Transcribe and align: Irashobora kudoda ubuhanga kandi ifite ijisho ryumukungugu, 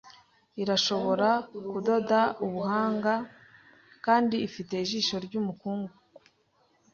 Irashobora 0.61 1.29
kudoda 1.71 2.19
ubuhanga 2.45 3.13
kandi 4.05 4.35
ifite 4.47 4.73
ijisho 4.83 5.15
ryumukungugu, 5.25 6.19